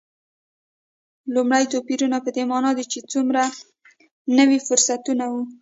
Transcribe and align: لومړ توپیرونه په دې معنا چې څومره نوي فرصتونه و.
لومړ 1.33 1.61
توپیرونه 1.73 2.17
په 2.25 2.29
دې 2.35 2.43
معنا 2.51 2.71
چې 2.91 2.99
څومره 3.11 3.41
نوي 4.37 4.59
فرصتونه 4.67 5.25
و. 5.31 5.35